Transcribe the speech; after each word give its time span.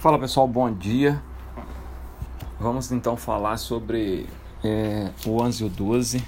Fala 0.00 0.16
pessoal, 0.16 0.46
bom 0.46 0.72
dia. 0.72 1.20
Vamos 2.60 2.92
então 2.92 3.16
falar 3.16 3.56
sobre 3.56 4.28
é, 4.62 5.10
o 5.26 5.42
11 5.42 5.64
e 5.64 5.66
o 5.66 5.68
12. 5.68 6.24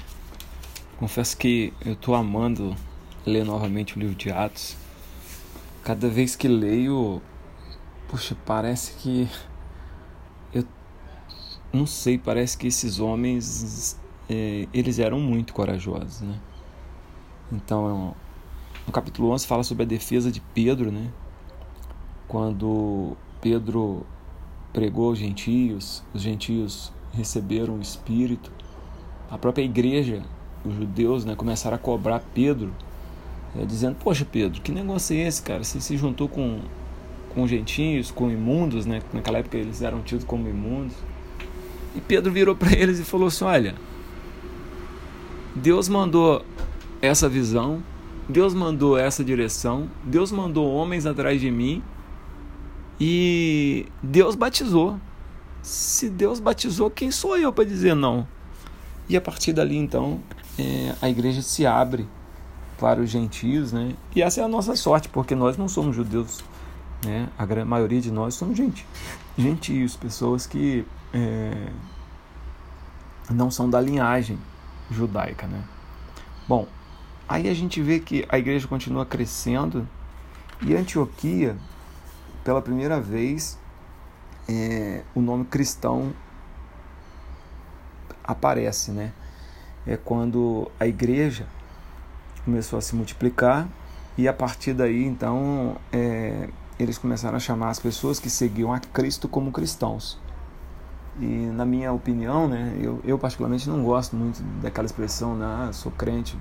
Confesso 0.99 1.37
que 1.37 1.73
eu 1.87 1.93
estou 1.93 2.17
amando 2.17 2.75
ler 3.25 3.45
novamente 3.45 3.97
o 3.97 4.01
livro 4.01 4.17
de 4.17 4.29
Atos. 4.29 4.77
Cada 5.85 6.09
vez 6.09 6.35
que 6.35 6.49
leio, 6.49 7.23
puxa, 8.09 8.37
parece 8.45 8.95
que 8.95 9.29
eu 10.53 10.65
não 11.73 11.87
sei, 11.87 12.19
parece 12.19 12.59
que 12.59 12.67
esses 12.67 12.99
homens 12.99 13.97
é, 14.29 14.67
eles 14.75 14.99
eram 14.99 15.21
muito 15.21 15.55
corajosos, 15.55 16.23
né? 16.23 16.41
Então, 17.53 18.17
no 18.85 18.93
capítulo 18.93 19.31
11 19.31 19.47
fala 19.47 19.63
sobre 19.63 19.85
a 19.85 19.87
defesa 19.87 20.29
de 20.29 20.41
Pedro, 20.41 20.91
né? 20.91 21.09
Quando 22.27 23.17
Pedro 23.41 24.05
pregou 24.73 25.09
aos 25.09 25.19
gentios, 25.19 26.03
os 26.15 26.23
gentios 26.23 26.93
receberam 27.13 27.77
o 27.77 27.81
Espírito. 27.81 28.51
A 29.31 29.39
própria 29.39 29.63
igreja, 29.63 30.23
os 30.65 30.75
judeus, 30.75 31.25
né, 31.25 31.35
começaram 31.35 31.77
a 31.77 31.79
cobrar 31.79 32.23
Pedro, 32.35 32.71
é, 33.59 33.65
dizendo: 33.65 33.97
Poxa, 33.97 34.27
Pedro, 34.31 34.61
que 34.61 34.73
negócio 34.73 35.17
é 35.17 35.27
esse, 35.27 35.43
cara? 35.43 35.65
Você 35.65 35.81
se 35.81 35.97
juntou 35.97 36.29
com, 36.29 36.61
com 37.35 37.47
gentios, 37.47 38.11
com 38.11 38.31
imundos, 38.31 38.87
né? 38.87 39.01
Naquela 39.13 39.39
época 39.39 39.57
eles 39.57 39.83
eram 39.83 40.03
tidos 40.03 40.25
como 40.25 40.49
imundos. 40.49 40.95
E 41.95 42.01
Pedro 42.01 42.31
virou 42.31 42.55
para 42.55 42.73
eles 42.73 43.01
e 43.01 43.05
falou 43.05 43.29
assim: 43.29 43.45
Olha, 43.45 43.75
Deus 45.55 45.89
mandou 45.89 46.45
essa 47.03 47.29
visão, 47.29 47.83
Deus 48.29 48.55
mandou 48.55 48.99
essa 48.99 49.25
direção, 49.25 49.89
Deus 50.05 50.31
mandou 50.31 50.73
homens 50.73 51.07
atrás 51.07 51.41
de 51.41 51.51
mim 51.51 51.83
e 53.01 53.87
Deus 54.03 54.35
batizou. 54.35 54.99
Se 55.63 56.11
Deus 56.11 56.39
batizou, 56.39 56.91
quem 56.91 57.11
sou 57.11 57.37
eu 57.37 57.53
para 57.53 57.65
dizer 57.65 57.95
não? 57.95 58.27
E 59.09 59.17
a 59.17 59.21
partir 59.21 59.53
dali, 59.53 59.77
então, 59.77 60.21
é, 60.59 60.95
a 61.01 61.09
igreja 61.09 61.41
se 61.41 61.67
abre 61.67 62.07
para 62.79 63.01
os 63.01 63.11
gentios, 63.11 63.73
né? 63.73 63.95
E 64.15 64.23
essa 64.23 64.41
é 64.41 64.45
a 64.45 64.49
nossa 64.49 64.77
sorte, 64.77 65.09
porque 65.09 65.35
nós 65.35 65.57
não 65.57 65.69
somos 65.69 65.97
judeus, 65.97 66.45
né? 67.05 67.29
A 67.39 67.47
grande 67.47 67.69
maioria 67.69 68.01
de 68.01 68.11
nós 68.11 68.35
somos 68.35 68.57
gente, 68.57 68.87
gentios, 69.37 69.97
pessoas 69.97 70.47
que 70.47 70.85
é, 71.13 71.69
não 73.31 73.51
são 73.51 73.69
da 73.69 73.81
linhagem 73.81 74.39
judaica, 74.91 75.47
né? 75.47 75.63
Bom, 76.47 76.67
aí 77.29 77.49
a 77.49 77.55
gente 77.55 77.81
vê 77.83 78.01
que 78.01 78.27
a 78.29 78.39
igreja 78.39 78.67
continua 78.67 79.07
crescendo 79.07 79.87
e 80.63 80.75
Antioquia 80.75 81.57
pela 82.51 82.61
primeira 82.61 83.01
vez 83.01 83.57
é, 84.49 85.05
o 85.15 85.21
nome 85.21 85.45
cristão 85.45 86.13
aparece, 88.25 88.91
né? 88.91 89.13
É 89.87 89.97
quando 89.97 90.69
a 90.81 90.85
igreja 90.85 91.47
começou 92.45 92.77
a 92.77 92.83
se 92.83 92.97
multiplicar 92.97 93.69
e 94.19 94.27
a 94.27 94.33
partir 94.33 94.73
daí, 94.73 95.05
então, 95.05 95.77
é, 95.93 96.49
eles 96.77 96.99
começaram 96.99 97.37
a 97.37 97.39
chamar 97.39 97.71
as 97.71 97.79
pessoas 97.79 98.19
que 98.19 98.29
seguiam 98.29 98.73
a 98.73 98.81
Cristo 98.81 99.29
como 99.29 99.53
cristãos. 99.53 100.19
E 101.21 101.25
na 101.25 101.65
minha 101.65 101.93
opinião, 101.93 102.49
né, 102.49 102.77
eu, 102.81 103.01
eu 103.05 103.17
particularmente 103.17 103.69
não 103.69 103.85
gosto 103.85 104.17
muito 104.17 104.43
daquela 104.61 104.87
expressão, 104.87 105.37
né, 105.37 105.71
sou 105.73 105.93
crente, 105.93 106.37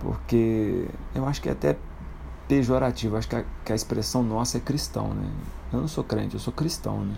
porque 0.00 0.88
eu 1.14 1.24
acho 1.28 1.40
que 1.40 1.48
é 1.48 1.52
até 1.52 1.76
pejorativo. 2.52 3.16
Acho 3.16 3.28
que 3.28 3.36
a, 3.36 3.44
que 3.64 3.72
a 3.72 3.74
expressão 3.74 4.22
nossa 4.22 4.58
é 4.58 4.60
cristão, 4.60 5.14
né? 5.14 5.26
Eu 5.72 5.80
não 5.80 5.88
sou 5.88 6.04
crente, 6.04 6.34
eu 6.34 6.40
sou 6.40 6.52
cristão, 6.52 7.02
né? 7.02 7.14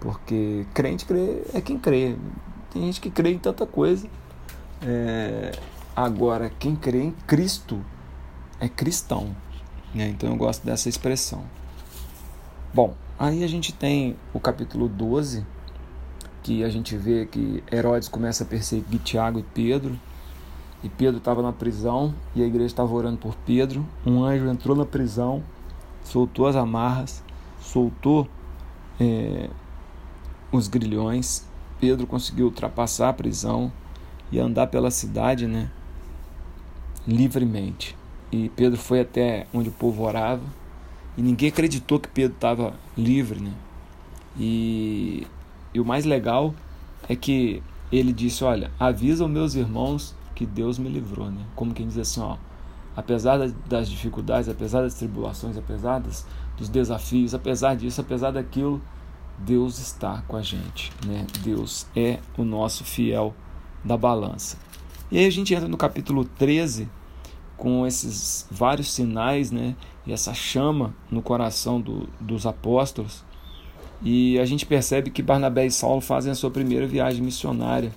Porque 0.00 0.66
crente 0.74 1.04
crê, 1.04 1.42
é 1.54 1.60
quem 1.60 1.78
crê. 1.78 2.16
Tem 2.72 2.82
gente 2.82 3.00
que 3.00 3.08
crê 3.08 3.30
em 3.30 3.38
tanta 3.38 3.64
coisa. 3.64 4.08
É, 4.82 5.52
agora, 5.94 6.50
quem 6.58 6.74
crê 6.74 7.04
em 7.04 7.12
Cristo 7.28 7.80
é 8.58 8.68
cristão. 8.68 9.36
Né? 9.94 10.08
Então 10.08 10.30
eu 10.30 10.36
gosto 10.36 10.66
dessa 10.66 10.88
expressão. 10.88 11.44
Bom, 12.74 12.94
aí 13.16 13.44
a 13.44 13.46
gente 13.46 13.72
tem 13.72 14.16
o 14.34 14.40
capítulo 14.40 14.88
12, 14.88 15.46
que 16.42 16.64
a 16.64 16.68
gente 16.68 16.96
vê 16.96 17.24
que 17.24 17.62
Herodes 17.70 18.08
começa 18.08 18.42
a 18.42 18.46
perseguir 18.46 18.98
Tiago 18.98 19.38
e 19.38 19.44
Pedro 19.44 19.96
e 20.86 20.88
Pedro 20.88 21.18
estava 21.18 21.42
na 21.42 21.52
prisão 21.52 22.14
e 22.32 22.40
a 22.44 22.46
igreja 22.46 22.66
estava 22.66 22.94
orando 22.94 23.16
por 23.16 23.34
Pedro. 23.44 23.84
Um 24.06 24.22
anjo 24.22 24.46
entrou 24.46 24.76
na 24.76 24.86
prisão, 24.86 25.42
soltou 26.04 26.46
as 26.46 26.54
amarras, 26.54 27.24
soltou 27.60 28.28
é, 29.00 29.50
os 30.52 30.68
grilhões. 30.68 31.44
Pedro 31.80 32.06
conseguiu 32.06 32.46
ultrapassar 32.46 33.08
a 33.08 33.12
prisão 33.12 33.72
e 34.30 34.38
andar 34.38 34.68
pela 34.68 34.92
cidade, 34.92 35.48
né, 35.48 35.68
livremente. 37.04 37.96
E 38.30 38.48
Pedro 38.50 38.78
foi 38.78 39.00
até 39.00 39.48
onde 39.52 39.70
o 39.70 39.72
povo 39.72 40.04
orava 40.04 40.44
e 41.18 41.22
ninguém 41.22 41.48
acreditou 41.48 41.98
que 41.98 42.08
Pedro 42.08 42.36
estava 42.36 42.74
livre, 42.96 43.40
né? 43.40 43.52
E, 44.38 45.26
e 45.74 45.80
o 45.80 45.84
mais 45.84 46.04
legal 46.04 46.54
é 47.08 47.16
que 47.16 47.60
ele 47.90 48.12
disse: 48.12 48.44
Olha, 48.44 48.70
avisa 48.78 49.24
os 49.24 49.30
meus 49.30 49.56
irmãos 49.56 50.14
que 50.36 50.44
Deus 50.44 50.78
me 50.78 50.88
livrou, 50.88 51.30
né? 51.30 51.44
Como 51.56 51.72
quem 51.72 51.88
diz 51.88 51.98
assim, 51.98 52.20
ó, 52.20 52.36
apesar 52.94 53.38
das 53.66 53.88
dificuldades, 53.88 54.48
apesar 54.48 54.82
das 54.82 54.94
tribulações, 54.94 55.56
apesar 55.56 55.98
das, 55.98 56.26
dos 56.58 56.68
desafios, 56.68 57.34
apesar 57.34 57.74
disso, 57.74 58.02
apesar 58.02 58.30
daquilo, 58.32 58.80
Deus 59.38 59.78
está 59.78 60.22
com 60.28 60.36
a 60.36 60.42
gente, 60.42 60.92
né? 61.06 61.26
Deus 61.42 61.86
é 61.96 62.20
o 62.36 62.44
nosso 62.44 62.84
fiel 62.84 63.34
da 63.82 63.96
balança. 63.96 64.58
E 65.10 65.18
aí 65.18 65.26
a 65.26 65.30
gente 65.30 65.54
entra 65.54 65.68
no 65.68 65.76
capítulo 65.78 66.24
13 66.24 66.88
com 67.56 67.86
esses 67.86 68.46
vários 68.50 68.92
sinais, 68.92 69.50
né? 69.50 69.74
E 70.06 70.12
essa 70.12 70.34
chama 70.34 70.94
no 71.10 71.22
coração 71.22 71.80
do, 71.80 72.08
dos 72.20 72.44
apóstolos. 72.44 73.24
E 74.02 74.38
a 74.38 74.44
gente 74.44 74.66
percebe 74.66 75.10
que 75.10 75.22
Barnabé 75.22 75.64
e 75.64 75.70
Saulo 75.70 76.02
fazem 76.02 76.30
a 76.30 76.34
sua 76.34 76.50
primeira 76.50 76.86
viagem 76.86 77.22
missionária 77.22 77.90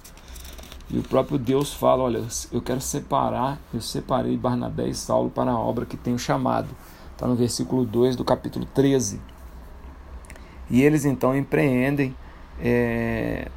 e 0.89 0.97
o 0.97 1.03
próprio 1.03 1.37
Deus 1.37 1.73
fala: 1.73 2.03
Olha, 2.03 2.25
eu 2.51 2.61
quero 2.61 2.81
separar, 2.81 3.59
eu 3.73 3.81
separei 3.81 4.35
Barnabé 4.35 4.87
e 4.87 4.95
Saulo 4.95 5.29
para 5.29 5.51
a 5.51 5.59
obra 5.59 5.85
que 5.85 5.95
tenho 5.95 6.17
chamado. 6.17 6.67
Está 7.11 7.27
no 7.27 7.35
versículo 7.35 7.85
2 7.85 8.15
do 8.15 8.25
capítulo 8.25 8.65
13. 8.65 9.21
E 10.69 10.81
eles 10.81 11.05
então 11.05 11.35
empreendem 11.35 12.15
é, 12.59 13.49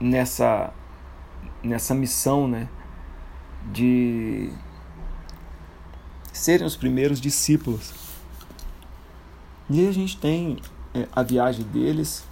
nessa, 0.00 0.72
nessa 1.62 1.94
missão 1.94 2.46
né, 2.46 2.68
de 3.72 4.50
serem 6.32 6.66
os 6.66 6.76
primeiros 6.76 7.20
discípulos. 7.20 7.92
E 9.68 9.86
a 9.86 9.92
gente 9.92 10.16
tem 10.18 10.58
é, 10.94 11.08
a 11.12 11.22
viagem 11.22 11.64
deles, 11.64 12.24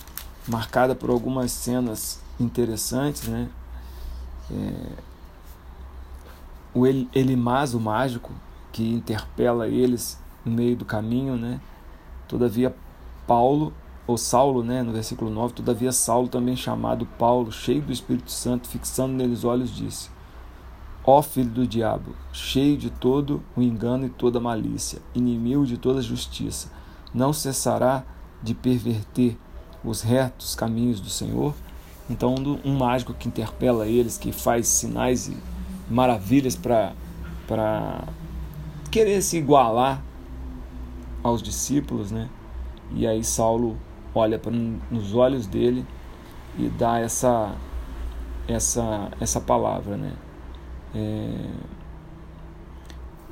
marcada 0.46 0.94
por 0.94 1.10
algumas 1.10 1.50
cenas 1.50 2.20
interessantes, 2.38 3.26
né? 3.26 3.48
É, 4.50 4.72
o 6.74 6.86
Elimás, 6.86 7.74
o 7.74 7.80
mágico, 7.80 8.32
que 8.72 8.90
interpela 8.90 9.68
eles 9.68 10.18
no 10.44 10.52
meio 10.52 10.76
do 10.76 10.84
caminho, 10.84 11.36
né? 11.36 11.60
Todavia 12.26 12.74
Paulo, 13.26 13.72
ou 14.06 14.18
Saulo, 14.18 14.64
né, 14.64 14.82
no 14.82 14.92
versículo 14.92 15.30
9, 15.30 15.54
todavia 15.54 15.92
Saulo, 15.92 16.28
também 16.28 16.56
chamado 16.56 17.06
Paulo, 17.18 17.52
cheio 17.52 17.82
do 17.82 17.92
Espírito 17.92 18.32
Santo, 18.32 18.68
fixando 18.68 19.14
neles 19.14 19.44
olhos, 19.44 19.74
disse: 19.74 20.10
Ó 21.04 21.22
filho 21.22 21.50
do 21.50 21.66
diabo, 21.66 22.14
cheio 22.32 22.76
de 22.76 22.90
todo 22.90 23.42
o 23.56 23.62
engano 23.62 24.06
e 24.06 24.10
toda 24.10 24.40
malícia, 24.40 25.00
inimigo 25.14 25.66
de 25.66 25.76
toda 25.76 26.02
justiça, 26.02 26.70
não 27.14 27.32
cessará 27.32 28.04
de 28.42 28.54
perverter 28.54 29.36
os 29.84 30.00
retos 30.02 30.54
caminhos 30.54 31.00
do 31.00 31.10
Senhor? 31.10 31.54
Então, 32.10 32.34
um 32.64 32.76
mágico 32.76 33.14
que 33.14 33.28
interpela 33.28 33.86
eles, 33.86 34.18
que 34.18 34.32
faz 34.32 34.66
sinais 34.68 35.28
e 35.28 35.36
maravilhas 35.88 36.56
para 36.56 36.94
querer 38.90 39.22
se 39.22 39.38
igualar 39.38 40.02
aos 41.22 41.42
discípulos, 41.42 42.10
né? 42.10 42.28
E 42.94 43.06
aí 43.06 43.22
Saulo 43.24 43.76
olha 44.14 44.38
para 44.38 44.52
nos 44.52 45.14
olhos 45.14 45.46
dele 45.46 45.86
e 46.58 46.68
dá 46.68 46.98
essa 46.98 47.54
essa 48.46 49.10
essa 49.20 49.40
palavra, 49.40 49.96
né? 49.96 50.12
É... 50.94 51.48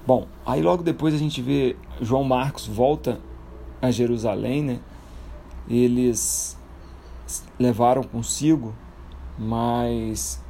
Bom, 0.06 0.26
aí 0.46 0.62
logo 0.62 0.82
depois 0.82 1.12
a 1.14 1.18
gente 1.18 1.42
vê 1.42 1.76
João 2.00 2.24
Marcos 2.24 2.66
volta 2.66 3.20
a 3.82 3.90
Jerusalém, 3.90 4.62
né? 4.62 4.80
Eles 5.68 6.58
levaram 7.58 8.02
consigo, 8.02 8.74
mas 9.38 10.42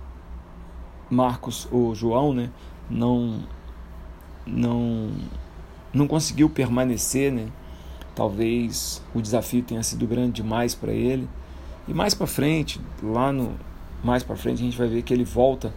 Marcos 1.10 1.68
ou 1.70 1.94
João, 1.94 2.32
né, 2.32 2.50
não 2.88 3.40
não 4.46 5.10
não 5.92 6.06
conseguiu 6.06 6.48
permanecer, 6.48 7.32
né, 7.32 7.48
talvez 8.14 9.02
o 9.14 9.20
desafio 9.20 9.62
tenha 9.62 9.82
sido 9.82 10.06
grande 10.06 10.42
demais 10.42 10.74
para 10.74 10.92
ele. 10.92 11.28
E 11.88 11.94
mais 11.94 12.14
para 12.14 12.26
frente, 12.26 12.80
lá 13.02 13.32
no 13.32 13.54
mais 14.02 14.22
para 14.22 14.36
frente 14.36 14.62
a 14.62 14.64
gente 14.64 14.78
vai 14.78 14.88
ver 14.88 15.02
que 15.02 15.12
ele 15.12 15.24
volta 15.24 15.74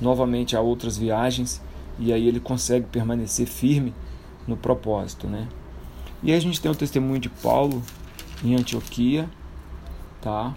novamente 0.00 0.56
a 0.56 0.60
outras 0.60 0.98
viagens 0.98 1.62
e 1.98 2.12
aí 2.12 2.28
ele 2.28 2.40
consegue 2.40 2.86
permanecer 2.86 3.46
firme 3.46 3.94
no 4.46 4.56
propósito, 4.56 5.26
né? 5.26 5.48
E 6.22 6.30
aí 6.30 6.36
a 6.36 6.40
gente 6.40 6.60
tem 6.60 6.70
o 6.70 6.74
testemunho 6.74 7.20
de 7.20 7.28
Paulo 7.28 7.82
em 8.44 8.54
Antioquia, 8.54 9.28
tá? 10.26 10.52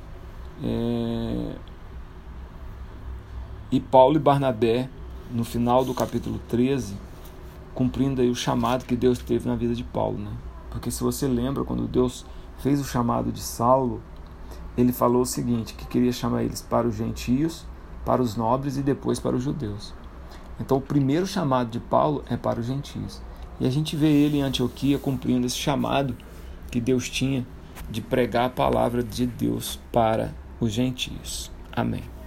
É... 0.64 1.56
E 3.72 3.80
Paulo 3.80 4.16
e 4.16 4.20
Barnabé, 4.20 4.90
no 5.30 5.44
final 5.44 5.86
do 5.86 5.94
capítulo 5.94 6.42
13, 6.50 6.98
cumprindo 7.76 8.20
aí 8.20 8.32
o 8.32 8.36
chamado 8.36 8.84
que 8.84 8.96
Deus 8.96 9.20
teve 9.20 9.48
na 9.48 9.56
vida 9.56 9.76
de 9.76 9.84
Paulo, 9.84 10.18
né? 10.18 10.32
Porque 10.72 10.90
se 10.90 11.04
você 11.04 11.28
lembra, 11.28 11.64
quando 11.64 11.88
Deus 11.88 12.26
fez 12.58 12.82
o 12.82 12.84
chamado 12.84 13.32
de 13.32 13.42
Saulo, 13.42 14.02
ele 14.76 14.92
falou 14.92 15.22
o 15.22 15.26
seguinte, 15.26 15.76
que 15.76 15.86
queria 15.86 16.12
chamar 16.12 16.44
eles 16.44 16.64
para 16.64 16.88
os 16.88 16.96
gentios, 16.96 17.64
para 18.04 18.24
os 18.24 18.36
nobres 18.36 18.76
e 18.76 18.82
depois 18.82 19.20
para 19.20 19.36
os 19.36 19.44
judeus. 19.44 19.94
Então 20.60 20.78
o 20.78 20.82
primeiro 20.82 21.28
chamado 21.28 21.70
de 21.70 21.80
Paulo 21.80 22.24
é 22.28 22.36
para 22.36 22.60
os 22.60 22.66
gentios. 22.66 23.22
E 23.60 23.68
a 23.68 23.70
gente 23.70 23.96
vê 23.96 24.08
ele 24.08 24.38
em 24.38 24.42
Antioquia 24.42 24.98
cumprindo 24.98 25.46
esse 25.46 25.58
chamado 25.58 26.18
que 26.72 26.82
Deus 26.82 27.08
tinha 27.08 27.46
de 27.90 28.02
pregar 28.02 28.46
a 28.46 28.50
palavra 28.50 29.04
de 29.04 29.26
Deus 29.26 29.80
para 29.92 30.34
os 30.60 30.72
gentios. 30.72 31.52
Amém. 31.72 32.19